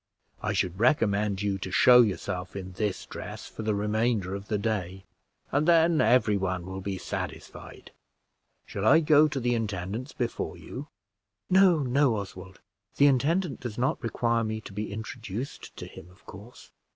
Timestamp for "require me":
14.01-14.59